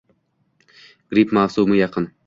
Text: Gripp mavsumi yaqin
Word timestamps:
Gripp 1.15 1.37
mavsumi 1.41 1.81
yaqin 1.85 2.15